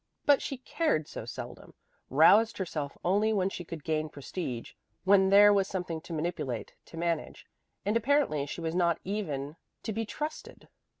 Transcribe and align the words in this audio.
But 0.25 0.41
she 0.41 0.57
cared 0.57 1.07
so 1.07 1.25
seldom, 1.25 1.75
roused 2.09 2.57
herself 2.57 2.97
only 3.05 3.31
when 3.33 3.49
she 3.49 3.63
could 3.63 3.83
gain 3.83 4.09
prestige, 4.09 4.71
when 5.03 5.29
there 5.29 5.53
was 5.53 5.67
something 5.67 6.01
to 6.01 6.11
manipulate, 6.11 6.73
to 6.85 6.97
manage. 6.97 7.45
And 7.85 7.95
apparently 7.95 8.47
she 8.47 8.61
was 8.61 8.73
not 8.73 8.99
even 9.03 9.57
to 9.83 9.93
be 9.93 10.07
trusted. 10.07 10.67